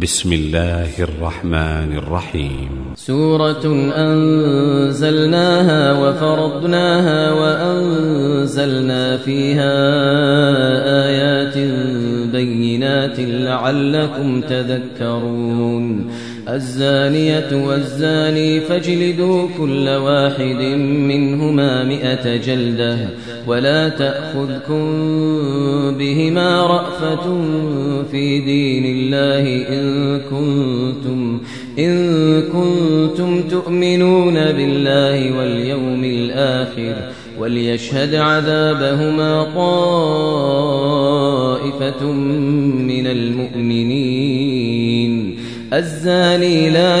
بسم 0.00 0.32
الله 0.32 1.04
الرحمن 1.04 1.96
الرحيم. 1.96 2.96
سورة 2.96 3.92
أنزلناها 3.96 5.92
وفرضناها 5.92 7.32
وأنزلنا 7.32 9.16
فيها 9.16 9.74
آيات 11.04 11.56
بينات 12.44 13.20
لعلكم 13.20 14.40
تذكرون. 14.40 16.06
الزانية 16.48 17.66
والزاني 17.66 18.60
فاجلدوا 18.60 19.48
كل 19.58 19.88
واحد 19.88 20.62
منهما 20.78 21.84
مئة 21.84 22.36
جلدة 22.36 22.98
ولا 23.46 23.88
تأخذكم 23.88 24.82
بهما 25.98 26.66
رأفة 26.66 27.40
في 28.10 28.40
دين 28.40 28.84
الله 28.96 29.68
إن 29.68 30.20
كنتم 30.20 31.40
إن 31.78 32.42
كنتم 32.42 33.42
تؤمنون 33.42 34.34
بالله 34.34 35.38
واليوم 35.38 36.04
الآخر 36.04 36.94
وليشهد 37.38 38.14
عذابهما 38.14 39.42
طائفة 41.78 42.12
من 42.12 43.06
المؤمنين. 43.06 44.72
الزاني 45.72 46.70
لا 46.70 47.00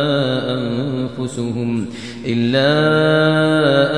أنفسهم 0.49 1.85
إلا 2.25 2.71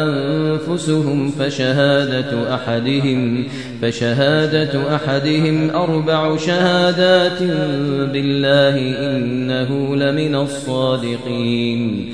أنفسهم 0.04 1.32
فشهادة 1.32 2.56
أحدهم 2.56 3.48
فشهادة 3.82 4.96
أحدهم 4.96 5.70
أربع 5.70 6.38
شهادات 6.38 7.44
بالله 8.14 8.78
إنه 9.00 9.96
لمن 9.96 10.36
الصادقين. 10.36 12.14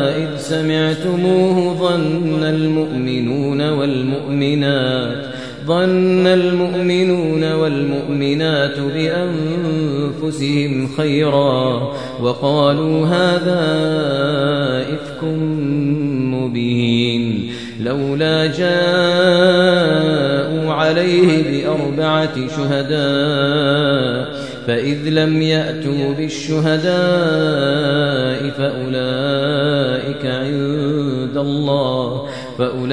سمعتموه 1.03 1.77
ظن 1.79 2.43
المؤمنون 2.43 3.69
والمؤمنات 3.69 5.25
ظن 5.65 6.27
المؤمنون 6.27 7.53
والمؤمنات 7.53 8.79
بأنفسهم 8.79 10.87
خيرا 10.97 11.93
وقالوا 12.21 13.07
هذا 13.07 13.61
إفك 14.93 15.23
مبين 16.33 17.51
لولا 17.79 18.45
جاءوا 18.45 18.71
عليه 20.73 21.63
بأربعة 21.63 22.47
شهداء 22.47 24.41
فإذ 24.67 25.09
لم 25.09 25.41
يأتوا 25.41 26.13
بالشهداء 26.13 26.91
فأولئك 28.49 30.25
عند 30.25 30.80
الله. 31.41 32.27
فأولئك 32.57 32.91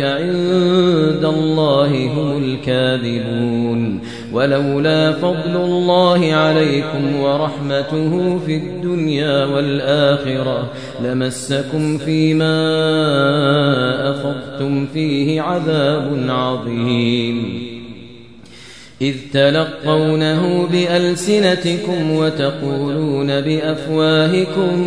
عند 0.00 1.24
الله 1.24 2.06
هم 2.06 2.44
الكاذبون. 2.44 4.00
ولولا 4.32 5.12
فضل 5.12 5.56
الله 5.56 6.32
عليكم 6.32 7.16
ورحمته 7.20 8.38
في 8.46 8.56
الدنيا 8.56 9.44
والآخرة 9.44 10.70
لمسكم 11.04 11.98
فيما 11.98 12.50
أفضتم 14.10 14.86
فيه 14.86 15.40
عذاب 15.40 16.24
عظيم. 16.28 17.72
إذ 19.02 19.14
تلقونه 19.32 20.68
بألسنتكم 20.72 22.10
وتقولون 22.10 23.40
بأفواهكم 23.40 24.86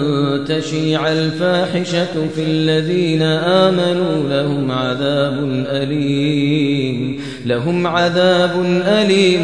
تشيع 0.61 1.11
الفاحشة 1.11 2.27
في 2.35 2.43
الذين 2.43 3.21
آمنوا 3.21 4.29
لهم 4.29 4.71
عذاب 4.71 5.65
أليم. 5.67 7.21
لهم 7.45 7.87
عذاب 7.87 8.81
أليم 8.85 9.41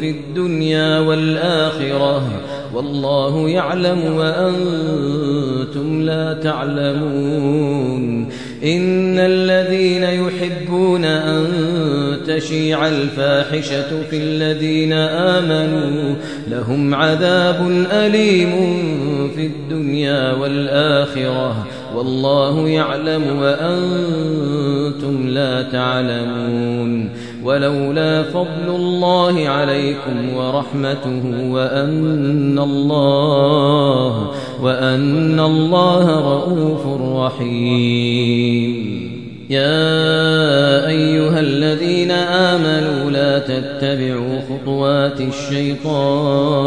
في 0.00 0.10
الدنيا 0.10 0.98
والآخرة. 0.98 2.42
والله 2.74 3.48
يعلم 3.48 4.04
وأنتم 4.16 6.02
لا 6.02 6.32
تعلمون. 6.32 8.28
إن 8.64 9.18
الذين 9.18 10.02
يحبون 10.02 11.04
أن 11.04 11.46
تشيع 12.26 12.88
الفاحشة 12.88 14.02
في 14.10 14.16
الذين 14.16 14.92
آمنوا 14.92 16.14
لهم 16.50 16.94
عذاب 16.94 17.86
أليم 17.92 18.52
في 19.34 19.46
الدنيا 19.46 20.32
والآخرة 20.32 21.66
والله 21.96 22.68
يعلم 22.68 23.38
وأنتم 23.38 25.28
لا 25.28 25.62
تعلمون 25.62 27.10
ولولا 27.44 28.22
فضل 28.22 28.68
الله 28.68 29.48
عليكم 29.48 30.34
ورحمته 30.36 31.50
وأن 31.50 32.58
الله 32.58 34.30
وأن 34.62 35.40
الله 35.40 36.20
رؤوف 36.20 36.86
رحيم. 37.26 38.96
يا 39.50 40.86
أيها 40.86 41.40
الذين 41.40 42.10
آمنوا 42.10 43.10
لا 43.10 43.38
تتبعوا 43.38 44.40
خطوات 44.40 45.20
الشيطان 45.20 46.66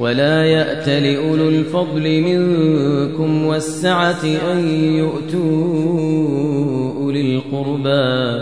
ولا 0.00 0.44
يأت 0.44 0.88
لأولو 0.88 1.48
الفضل 1.48 2.20
منكم 2.20 3.46
والسعة 3.46 4.24
أن 4.52 4.68
يؤتوا 4.96 5.40
أولي 7.02 7.20
القربى 7.36 8.40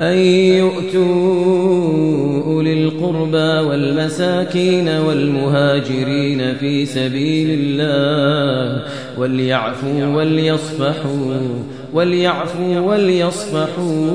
أن 0.00 0.18
يؤتوا 0.58 1.08
أولي 2.46 2.72
القربى 2.84 3.68
والمساكين 3.68 4.88
والمهاجرين 4.88 6.54
في 6.54 6.86
سبيل 6.86 7.58
الله 7.60 8.82
وليعفوا 9.18 10.06
وليصفحوا 10.06 11.34
وليعفوا 11.94 12.80
وليصفحوا. 12.80 14.10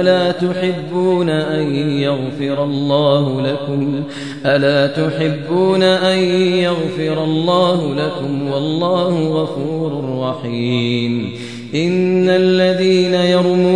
ألا 0.00 0.32
تحبون 0.32 1.30
أن 1.30 1.74
يغفر 1.74 2.64
الله 2.64 3.42
لكم؟ 3.42 4.02
ألا 4.46 4.86
تحبون 4.86 5.82
أن 5.82 6.18
يغفر 6.38 7.24
الله 7.24 7.94
لكم؟ 7.94 8.50
والله 8.52 9.28
غفور 9.28 10.18
رحيم. 10.20 11.32
إن 11.74 12.28
الذين 12.28 13.14
يرمون 13.14 13.75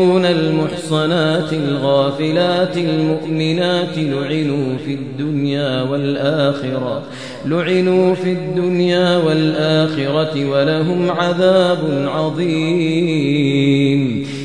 المحصنات 0.90 1.52
الغافلات 1.52 2.76
المؤمنات 2.76 3.98
لعنوا 3.98 4.76
في 4.84 4.94
الدنيا 4.94 5.82
والآخرة 5.82 7.02
لعنوا 7.46 8.14
في 8.14 8.32
الدنيا 8.32 9.16
والآخرة 9.16 10.50
ولهم 10.50 11.10
عذاب 11.10 12.08
عظيم. 12.14 13.60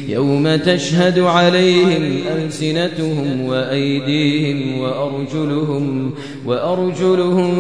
يوم 0.10 0.56
تشهد 0.56 1.20
عليهم 1.20 2.20
ألسنتهم 2.36 3.42
وأيديهم 3.42 4.80
وأرجلهم 4.80 6.14
وأرجلهم 6.46 7.52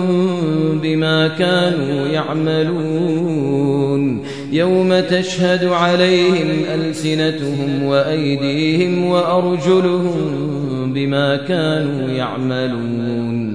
بما 0.84 1.28
كانوا 1.28 2.08
يعملون 2.08 3.56
يوم 4.52 5.00
تشهد 5.00 5.64
عليهم 5.64 6.48
ألسنتهم 6.74 7.84
وأيديهم 7.84 9.06
وأرجلهم 9.06 10.94
بما 10.94 11.36
كانوا 11.36 12.10
يعملون 12.10 13.55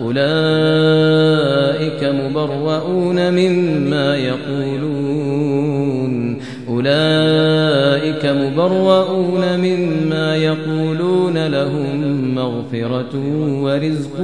أولئك 0.00 1.34
مبرؤون 2.04 3.30
مما 3.32 4.16
يقولون 4.16 5.58
أولئك 6.68 8.26
مبرؤون 8.26 9.58
مما 9.58 10.36
يقولون 10.36 11.46
لهم 11.46 12.34
مغفرة 12.34 13.14
ورزق 13.62 14.16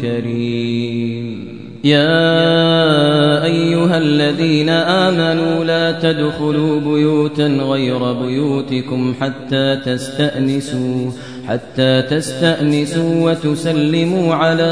كريم 0.00 1.60
يا 1.84 3.44
أيها 3.44 3.98
الذين 3.98 4.68
آمنوا 4.68 5.64
لا 5.64 5.92
تدخلوا 5.92 6.80
بيوتا 6.80 7.46
غير 7.46 8.12
بيوتكم 8.12 9.14
حتى 9.20 9.76
تستأنسوا 9.84 11.10
حتى 11.50 12.02
تستأنسوا 12.02 13.30
وتسلموا 13.30 14.34
على 14.34 14.62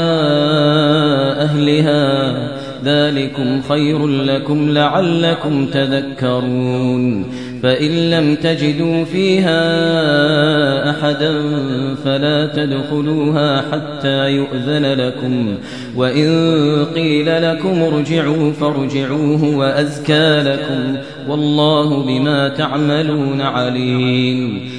أهلها. 1.39 2.33
ذلكم 2.83 3.61
خير 3.61 4.07
لكم 4.07 4.69
لعلكم 4.69 5.65
تذكرون. 5.65 7.25
فإن 7.63 8.09
لم 8.09 8.35
تجدوا 8.35 9.03
فيها 9.03 9.59
أحدا 10.89 11.33
فلا 12.05 12.45
تدخلوها 12.45 13.63
حتى 13.71 14.29
يؤذن 14.29 14.93
لكم. 14.93 15.55
وإن 15.95 16.29
قيل 16.95 17.43
لكم 17.43 17.81
ارجعوا 17.81 18.51
فارجعوه 18.51 19.57
وأزكى 19.57 20.41
لكم. 20.41 20.97
والله 21.29 22.03
بما 22.03 22.49
تعملون 22.49 23.41
عليم. 23.41 24.78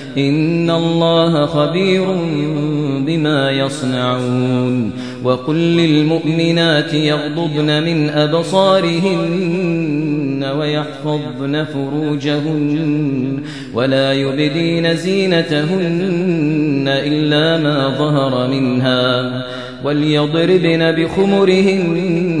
إن 0.17 0.69
الله 0.69 1.45
خبير 1.45 2.05
بما 3.05 3.51
يصنعون 3.51 4.91
وقل 5.23 5.55
للمؤمنات 5.55 6.93
يغضضن 6.93 7.83
من 7.83 8.09
أبصارهن 8.09 9.61
ويحفظن 10.59 11.63
فروجهن 11.63 13.39
ولا 13.73 14.13
يبدين 14.13 14.95
زينتهن 14.95 16.85
إلا 16.87 17.63
ما 17.63 17.89
ظهر 17.97 18.47
منها 18.47 19.43
وليضربن 19.83 20.91
بخمرهن 20.91 22.40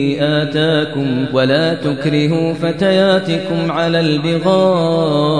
آتاكم 0.21 1.25
ولا 1.33 1.73
تكرهوا 1.73 2.53
فتياتكم 2.53 3.71
على 3.71 3.99
البغاء 3.99 5.31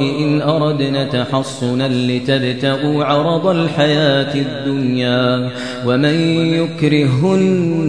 إن 0.00 0.42
أردنا 0.42 1.04
تحصنا 1.04 1.88
لتبتغوا 1.88 3.04
عرض 3.04 3.46
الحياة 3.46 4.34
الدنيا 4.34 5.50
ومن 5.86 6.14
يكرهن 6.54 7.80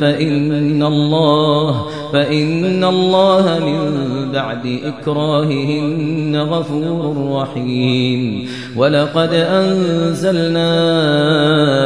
فإن 0.00 0.82
الله 0.82 1.86
فإن 2.12 2.84
الله 2.84 3.58
من 3.58 4.15
بعد 4.32 4.80
إكراههن 4.84 6.36
غفور 6.36 7.42
رحيم. 7.42 8.48
ولقد 8.76 9.28
أنزلنا 9.32 10.70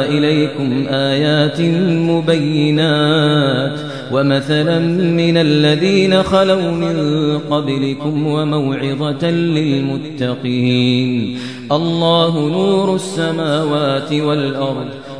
إليكم 0.05 0.85
آيات 0.89 1.61
مبينات. 2.09 3.79
ومثلا 4.11 4.79
من 4.79 5.37
الذين 5.37 6.23
خلوا 6.23 6.71
من 6.71 7.37
قبلكم 7.37 8.27
وموعظة 8.27 9.29
للمتقين. 9.29 11.37
الله 11.71 12.49
نور 12.49 12.95
السماوات 12.95 14.13
والأرض. 14.13 14.85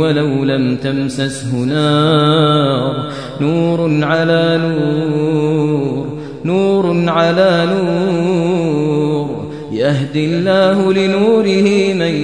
ولو 0.00 0.44
لم 0.44 0.76
تمسسه 0.76 1.56
نار. 1.56 3.10
نور 3.40 4.04
على 4.04 4.58
نور 4.62 6.06
نور 6.44 7.08
على 7.08 7.68
نور. 7.70 9.50
يهدي 9.72 10.24
الله 10.24 10.92
لنوره 10.92 11.94
من 11.94 12.14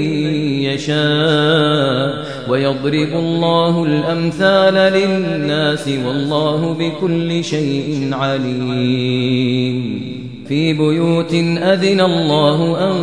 يشاء 0.62 2.26
ويضرب 2.50 3.12
الله 3.12 3.84
الأمثال 3.84 4.74
للناس 4.74 5.88
والله 6.06 6.74
بكل 6.74 7.44
شيء 7.44 8.08
عليم. 8.12 9.76
في 10.48 10.72
بيوت 10.72 11.34
أذن 11.72 12.00
الله 12.00 12.90
أن 12.90 12.96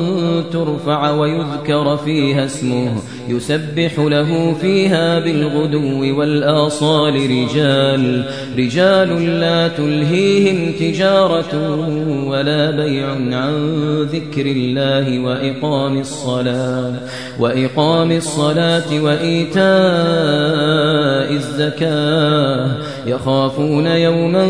ترفع 0.53 1.11
ويذكر 1.11 1.97
فيها 1.97 2.45
اسمه. 2.45 2.95
يسبح 3.29 3.99
له 3.99 4.53
فيها 4.61 5.19
بالغدو 5.19 6.19
والآصال 6.19 7.13
رجال 7.13 8.23
رجال 8.57 9.39
لا 9.39 9.67
تلهيهم 9.67 10.71
تجارة 10.79 11.79
ولا 12.27 12.71
بيع 12.71 13.07
عن 13.11 13.77
ذكر 14.01 14.45
الله 14.45 15.19
وإقام 15.19 15.99
الصلاة 15.99 16.93
وإقام 17.39 18.11
الصلاة 18.11 19.01
وإيتاء 19.01 19.63
الزكاة. 21.33 22.93
يخافون 23.07 23.87
يوما 23.87 24.47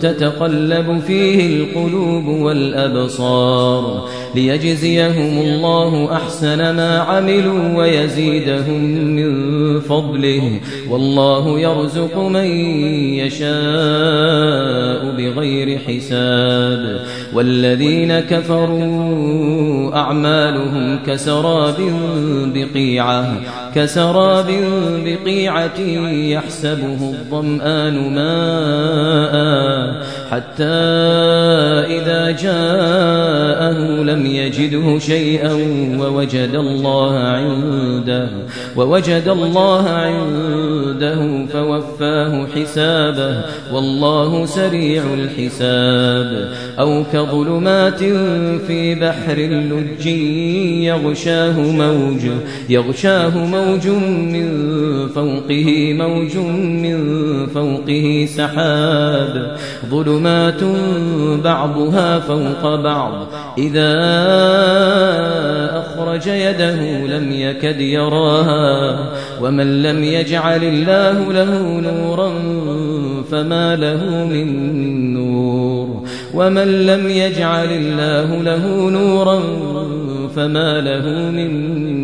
تتقلب 0.00 1.00
فيه 1.06 1.56
القلوب 1.56 2.26
والأبصار 2.26 4.08
ليجزيهم 4.34 5.38
الله 5.38 6.12
أحسن 6.12 6.58
ما 6.58 6.98
عملوا 6.98 7.83
ويزيدهم 7.84 8.80
من 9.16 9.80
فضله. 9.80 10.60
والله 10.90 11.60
يرزق 11.60 12.18
من 12.18 12.46
يشاء 13.20 13.54
بغير 15.16 15.78
حساب. 15.78 17.00
والذين 17.34 18.20
كفروا 18.20 19.96
أعمالهم 19.96 20.98
كسراب 21.06 21.76
بقيعة 22.54 23.40
كسراب 23.74 24.46
بقيعة 25.04 25.80
يحسبه 26.08 26.98
الظمآن 27.00 28.14
ماء. 28.14 29.34
حتى 30.30 30.64
إذا 31.98 32.30
جاءه 32.30 33.78
لم 34.02 34.26
يجده 34.26 34.98
شيئا 34.98 35.52
ووجد 36.00 36.54
الله 36.54 37.18
عنده 37.18 37.73
ووجد 38.76 39.28
الله 39.28 39.84
عنده 39.88 40.73
عبده 40.94 41.46
فوفاه 41.46 42.46
حسابه 42.46 43.42
والله 43.72 44.46
سريع 44.46 45.02
الحساب. 45.14 46.48
أو 46.78 47.04
كظلمات 47.12 47.98
في 48.66 48.94
بحر 48.94 49.38
لج 49.38 50.06
يغشاه 50.86 51.60
موج 51.60 52.20
يغشاه 52.68 53.38
موج 53.38 53.88
من 53.88 54.48
فوقه 55.08 55.92
موج 55.92 56.36
من 56.36 56.96
فوقه 57.46 58.26
سحاب. 58.28 59.56
ظلمات 59.90 60.60
بعضها 61.44 62.18
فوق 62.18 62.74
بعض 62.74 63.28
إذا 63.58 63.94
أخرج 65.78 66.26
يده 66.26 67.06
لم 67.06 67.32
يكد 67.32 67.80
يراها. 67.80 69.10
ومن 69.42 69.82
لم 69.82 70.04
يجعل 70.04 70.83
الله 70.84 71.32
له 71.32 71.80
نورا 71.80 72.32
فما 73.30 73.76
له 73.76 74.24
من 74.24 74.48
نور 75.14 76.04
ومن 76.34 76.86
لم 76.86 77.08
يجعل 77.08 77.68
الله 77.70 78.42
له 78.42 78.90
نورا 78.90 79.40
فما 80.36 80.80
له 80.80 81.30
من 81.30 81.50
نور 81.50 82.03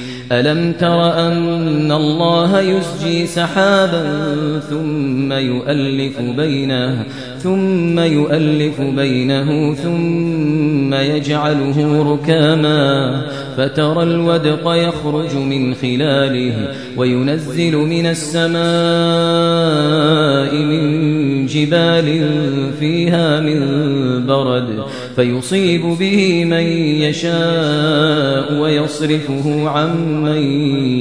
ألم 0.31 0.73
تر 0.73 1.27
أن 1.27 1.91
الله 1.91 2.59
يسجي 2.59 3.27
سحابا 3.27 4.03
ثم 4.69 5.33
يؤلف 5.33 6.19
بينه 6.21 7.03
ثم 7.39 7.99
يؤلف 7.99 8.81
بينه 8.81 9.73
ثم 9.73 10.93
يجعله 10.93 12.03
ركاما 12.13 13.21
فترى 13.57 14.03
الودق 14.03 14.71
يخرج 14.71 15.35
من 15.35 15.73
خلاله 15.73 16.67
وينزل 16.97 17.75
من 17.75 18.05
السماء 18.05 18.61
من 20.55 21.45
جبال 21.45 22.23
فيها 22.79 23.39
من 23.39 23.61
برد 24.25 24.83
فيصيب 25.15 25.81
به 25.99 26.45
من 26.45 26.63
يشاء 27.01 28.53
ويصرفه 28.53 29.69
عن 29.69 30.21
من 30.21 30.41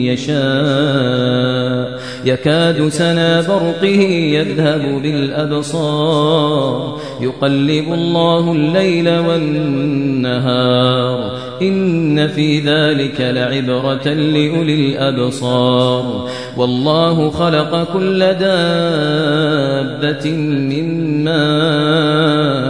يشاء. 0.05 2.01
يكاد 2.25 2.89
سنا 2.89 3.41
برقه 3.41 4.01
يذهب 4.11 5.03
بالأبصار. 5.03 7.01
يقلب 7.21 7.93
الله 7.93 8.53
الليل 8.53 9.09
والنهار. 9.09 10.71
إن 11.63 12.29
في 12.29 12.61
ذلك 12.61 13.21
لعبرة 13.21 14.09
لأولي 14.09 14.75
الأبصار. 14.75 16.29
والله 16.57 17.31
خلق 17.31 17.93
كل 17.93 18.19
دابة 18.19 18.51
من 20.37 21.25
ماء. 21.25 22.70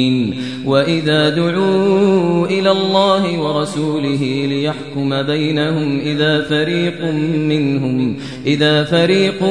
وإذا 0.65 1.29
دعوا 1.29 2.47
إلى 2.47 2.71
الله 2.71 3.39
ورسوله 3.39 4.45
ليحكم 4.49 5.23
بينهم 5.23 5.99
إذا 5.99 6.41
فريق 6.41 7.05
منهم 7.35 8.15
إذا 8.45 8.83
فريق 8.83 9.43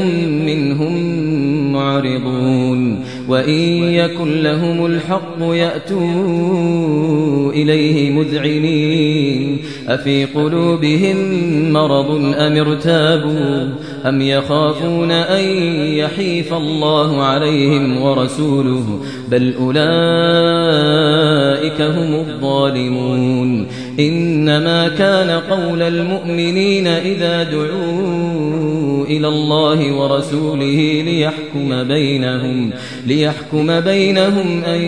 منهم 0.46 0.92
معرضون. 1.72 3.04
وإن 3.28 3.60
يكن 3.82 4.42
لهم 4.42 4.86
الحق 4.86 5.40
يأتوا 5.40 6.00
إليه 7.52 8.10
مذعنين. 8.10 9.58
أفي 9.88 10.24
قلوبهم 10.24 11.16
مرض 11.72 12.10
أم 12.34 12.56
ارتابوا 12.56 13.68
أم 14.06 14.22
يخافون 14.22 15.10
أن 15.10 15.44
يحيف 15.82 16.54
الله 16.54 17.22
عليهم 17.22 18.02
ورسوله 18.02 19.00
بل 19.28 19.54
أولئك 19.60 19.80
هم 21.80 22.14
الظالمون 22.14 23.66
إنما 24.00 24.88
كان 24.88 25.30
قول 25.30 25.82
المؤمنين 25.82 26.86
إذا 26.86 27.42
دعوا 27.42 28.29
إلى 29.10 29.28
الله 29.28 29.92
ورسوله 29.92 31.02
ليحكم 31.04 31.82
بينهم 31.88 32.70
ليحكم 33.06 33.80
بينهم 33.80 34.64
أن 34.64 34.80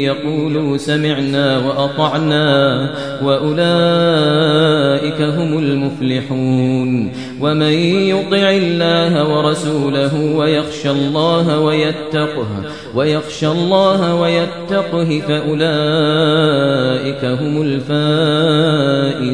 يقولوا 0.00 0.76
سمعنا 0.76 1.58
وأطعنا 1.58 2.90
وأولئك 3.24 5.20
هم 5.22 5.58
المفلحون. 5.58 7.12
ومن 7.40 7.72
يطع 8.12 8.50
الله 8.50 9.36
ورسوله 9.36 10.36
ويخشى 10.36 10.90
الله 10.90 11.60
ويتقه 11.60 12.46
ويخشى 12.94 13.46
الله 13.46 14.14
ويتقه 14.14 15.22
فأولئك 15.28 17.24
هم 17.24 17.62
الفائزون. 17.62 19.30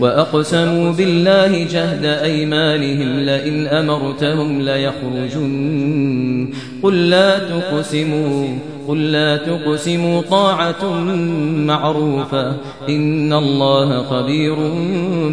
وأقسموا 0.00 0.92
بالله 0.92 1.64
جهد 1.64 2.04
أيمانهم 2.04 3.20
لئن 3.20 3.66
أمرتهم 3.66 4.60
ليخرجن 4.62 6.25
قل 6.82 7.10
لا 7.10 7.38
تقسموا 7.38 8.48
قل 8.88 9.12
لا 9.12 9.36
تقسموا 9.36 10.22
طاعة 10.30 11.02
معروفة. 11.66 12.56
إن 12.88 13.32
الله 13.32 14.02
خبير 14.02 14.54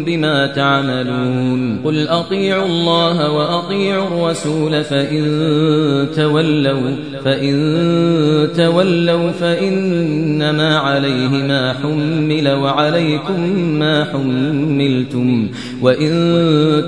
بما 0.06 0.46
تعملون. 0.46 1.80
قل 1.84 2.08
أطيعوا 2.08 2.66
الله 2.66 3.32
وأطيعوا 3.32 4.06
الرسول 4.06 4.84
فإن 4.84 6.08
تولوا 6.16 6.96
فإن 7.24 8.48
تولوا 8.56 9.30
فإنما 9.30 10.78
عليه 10.78 11.28
ما 11.28 11.72
حمل 11.72 12.48
وعليكم 12.48 13.50
ما 13.58 14.04
حملتم. 14.04 15.48
وإن 15.82 16.12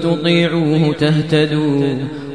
تطيعوه 0.02 0.92
تهتدوا. 0.92 1.94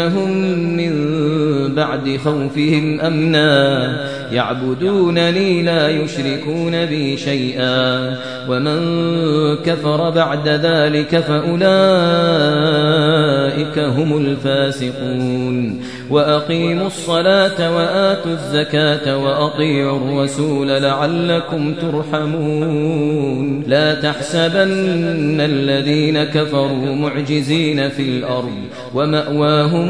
وليبدلنهم 0.00 0.30
من 0.76 1.74
بعد 1.74 2.16
خوفهم 2.24 3.00
أمنا. 3.00 3.96
يعبدونني 4.32 5.62
لا 5.62 5.88
يشركون 5.88 6.86
بي 6.86 7.16
شيئا. 7.16 8.16
ومن 8.48 8.80
كفر 9.56 10.10
بعد 10.10 10.48
ذلك 10.48 11.18
فأولئك 11.18 11.70
هم 13.78 14.16
الفاسقون. 14.16 15.80
وأقيموا 16.10 16.86
الصلاة 16.86 17.76
وآتوا 17.76 18.32
الزكاة 18.32 19.16
وأطيعوا 19.16 19.98
الرسول 19.98 20.68
لعلكم 20.68 21.74
ترحمون. 21.74 23.62
لا 23.66 23.94
تحسبن 23.94 25.40
الذين 25.40 26.24
كفروا 26.24 26.94
معجزين 26.94 27.88
في 27.88 28.02
الأرض. 28.02 28.58
ومأواهم 28.94 29.89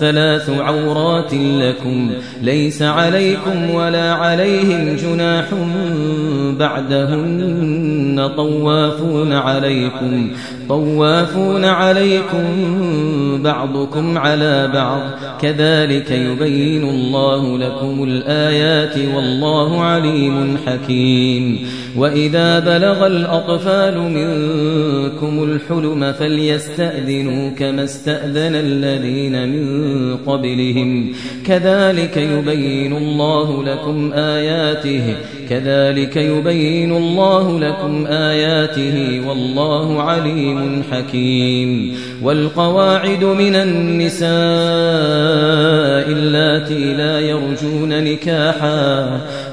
ثلاث 0.00 0.50
عورات 0.50 1.34
لكم 1.34 2.10
ليس 2.42 2.82
عليكم 2.82 3.70
ولا 3.70 4.12
عليهم 4.12 4.96
جناح 4.96 5.44
بعدهن 6.58 8.30
طوافون 8.36 9.32
عليكم 9.32 10.30
طوافون 10.70 11.64
عليكم 11.64 12.44
بعضكم 13.42 14.18
على 14.18 14.70
بعض. 14.74 15.00
كذلك 15.40 16.10
يبين 16.10 16.84
الله 16.84 17.58
لكم 17.58 18.04
الآيات 18.04 18.98
والله 19.14 19.80
عليم 19.80 20.56
حكيم. 20.66 21.58
وإذا 21.96 22.58
بلغ 22.58 23.06
الأطفال 23.06 23.98
منكم 23.98 25.44
الحلم 25.44 26.12
فليستأذنوا 26.12 27.50
كما 27.50 27.84
استأذن 27.84 28.54
الذين 28.54 29.48
من 29.48 30.16
قبلهم. 30.16 31.12
كذلك 31.46 32.16
يبين 32.16 32.96
الله 32.96 33.64
لكم 33.64 34.12
آياته. 34.12 35.14
كذلك 35.50 36.16
يبين 36.16 36.96
الله 36.96 37.60
لكم 37.60 38.06
آياته 38.06 39.28
والله 39.28 40.02
عليم 40.02 40.82
حكيم. 40.92 41.94
والقواعد 42.22 43.24
من 43.24 43.54
النساء 43.54 44.30
اللاتي 46.12 46.94
لا 46.94 47.20
يرجون 47.20 48.04
نكاحا 48.04 49.20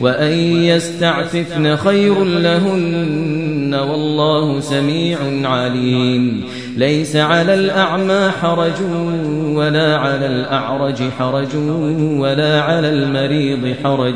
وأن 0.00 0.32
يستعففن 0.72 1.76
خير 1.76 2.24
لهن 2.24 3.74
والله 3.74 4.60
سميع 4.60 5.18
عليم. 5.48 6.44
ليس 6.76 7.16
على 7.16 7.54
الأعمى 7.54 8.30
حرج 8.40 8.80
ولا 9.60 9.96
على 9.96 10.26
الأعرج 10.26 11.02
حرج 11.18 11.56
ولا 12.18 12.60
على 12.60 12.88
المريض 12.88 13.74
حرج 13.84 14.14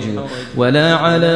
ولا 0.57 0.95
على 0.95 1.35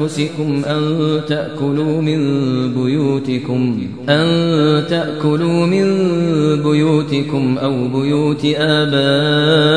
أنفسكم 0.00 0.62
أن 0.66 1.20
تأكلوا 1.28 2.02
من 2.02 2.20
بيوتكم 2.74 3.86
أن 4.08 4.86
تأكلوا 4.88 5.66
من 5.66 5.86
بيوتكم 6.62 7.58
أو 7.58 7.88
بيوت 7.88 8.44
آبائكم 8.56 9.70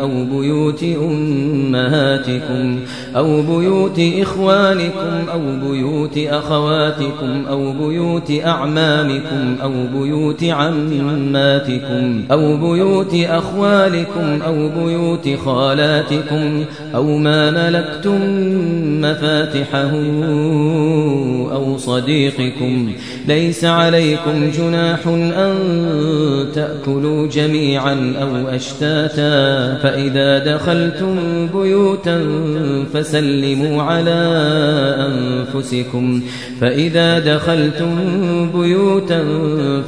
أو 0.00 0.24
بيوت 0.24 0.82
أمهاتكم 0.82 2.80
أو 3.16 3.42
بيوت 3.42 4.00
إخوانكم 4.20 5.28
أو 5.32 5.40
بيوت 5.70 6.18
أخواتكم 6.18 7.44
أو 7.48 7.72
بيوت 7.72 8.32
أعمامكم 8.44 9.56
أو 9.62 9.72
بيوت 9.94 10.44
عماتكم 11.00 12.24
أو 12.32 12.56
بيوت 12.56 13.14
أخوالكم 13.14 14.42
أو 14.46 14.68
بيوت 14.68 15.28
خالاتكم 15.44 16.64
أو 16.94 17.18
ما 17.18 17.50
ملكتم 17.50 18.20
مفاتحه 19.00 19.90
أو 21.52 21.78
صديقكم 21.78 22.92
ليس 23.28 23.64
عليكم 23.64 24.50
جناح 24.58 25.06
أن 25.06 25.56
تأكلوا 26.54 27.26
جميعا 27.26 28.14
أو 28.22 28.48
أشتاتا 28.48 29.74
فإذا 29.82 30.38
دخلتم 30.54 31.16
بيوتا 31.54 32.20
فسلموا 32.92 33.82
على 33.82 34.20
أنفسكم 35.08 36.22
فإذا 36.60 37.18
دخلتم 37.18 37.96
بيوتا 38.54 39.24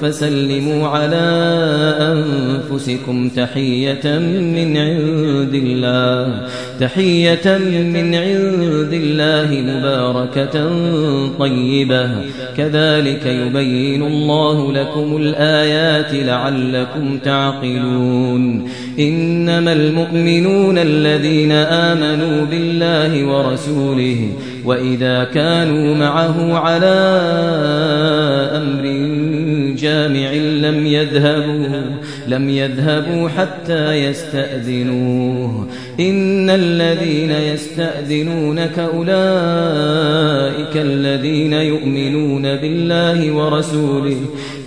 فسلموا 0.02 0.81
على 0.86 1.52
أنفسكم 2.00 3.28
تحية 3.28 4.18
من 4.28 4.76
عند 4.76 5.54
الله. 5.54 6.48
تحية 6.80 7.58
من 7.68 8.14
عند 8.14 8.92
الله 8.92 9.48
مباركة 9.72 10.70
طيبة. 11.38 12.10
كذلك 12.56 13.26
يبين 13.26 14.02
الله 14.02 14.72
لكم 14.72 15.16
الآيات 15.16 16.14
لعلكم 16.14 17.18
تعقلون. 17.18 18.68
إنما 18.98 19.72
المؤمنون 19.72 20.78
الذين 20.78 21.52
آمنوا 21.52 22.46
بالله 22.46 23.24
ورسوله 23.24 24.28
وإذا 24.64 25.24
كانوا 25.24 25.94
معه 25.94 26.58
على 26.58 26.96
أمر 28.56 29.11
جامع 29.82 30.32
لم 30.68 30.86
يذهبوا 30.86 31.82
لم 32.28 32.48
يذهبوا 32.48 33.28
حتى 33.28 33.92
يستأذنوه. 33.92 35.66
إن 36.00 36.50
الذين 36.50 37.30
يستأذنونك 37.30 38.78
أولئك 38.78 40.76
الذين 40.76 41.52
يؤمنون 41.52 42.42
بالله 42.42 43.32
ورسوله 43.32 44.20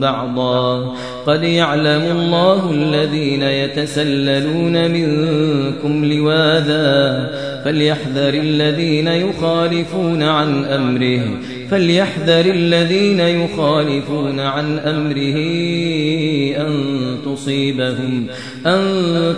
بعضا 0.00 0.94
قد 1.26 1.42
يعلم 1.42 2.02
الله 2.02 2.70
الذين 2.70 3.42
يتسللون 3.42 4.90
منكم 4.90 6.04
لواذا 6.04 7.30
فليحذر 7.66 8.34
الذين 8.34 9.08
يخالفون 9.08 10.22
عن 10.22 10.64
أمره. 10.64 11.38
فليحذر 11.70 12.54
الذين 12.54 13.20
يخالفون 13.20 14.40
عن 14.40 14.78
أمره 14.78 15.36
أن 16.66 16.96
تصيبهم 17.24 18.26
أن 18.66 18.80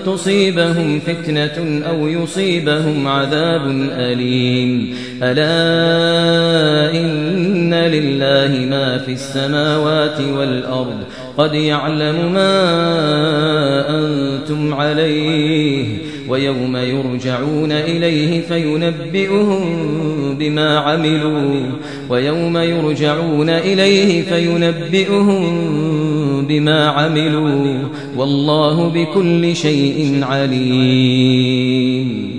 تصيبهم 0.07 1.01
فتنة 1.01 1.83
أو 1.89 2.09
يصيبهم 2.09 3.07
عذاب 3.07 3.63
أليم. 3.93 4.95
ألا 5.23 5.49
إن 7.01 7.75
لله 7.75 8.67
ما 8.67 8.99
في 8.99 9.13
السماوات 9.13 10.21
والأرض. 10.21 10.99
قد 11.39 11.55
يعلم 11.55 12.33
ما 12.33 12.55
أنتم 13.91 14.75
عليه. 14.75 16.08
ويوم 16.29 16.77
يرجعون 16.77 17.73
إليه 17.73 18.41
فينبئهم 18.41 19.65
بما 20.39 20.79
عملوا. 20.79 21.61
ويوم 22.09 22.57
يرجعون 22.57 23.49
إليه 23.49 24.23
فينبئهم 24.23 25.67
بما 26.47 26.87
عملوا. 26.87 27.79
والله 28.17 28.89
بكل 28.89 29.57
شيء 29.57 30.21
عليم. 30.23 32.38